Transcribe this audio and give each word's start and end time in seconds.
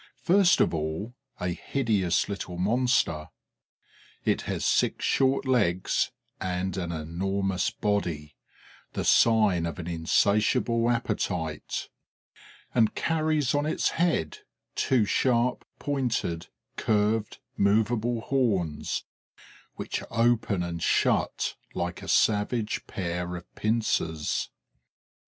First 0.23 0.59
of 0.61 0.73
all, 0.73 1.13
a 1.39 1.49
hideous 1.49 2.27
little 2.27 2.57
monster. 2.57 3.29
It 4.25 4.41
has 4.49 4.65
six 4.65 5.05
short 5.05 5.47
legs 5.47 6.09
and 6.39 6.75
an 6.75 6.91
enormous 6.91 7.69
body 7.69 8.35
the 8.93 9.05
sign 9.05 9.67
of 9.67 9.77
an 9.77 9.85
insatiable 9.85 10.89
appetite 10.89 11.87
and 12.73 12.95
carries 12.95 13.53
on 13.53 13.67
its 13.67 13.89
head 13.89 14.39
two 14.73 15.05
sharp 15.05 15.67
pointed, 15.77 16.47
curved, 16.77 17.37
movable 17.55 18.21
horns, 18.21 19.05
which 19.75 20.01
open 20.09 20.63
and 20.63 20.81
shut 20.81 21.53
like 21.75 22.01
a 22.01 22.07
savage 22.07 22.87
pair 22.87 23.35
of 23.35 23.45
pincers. 23.53 24.49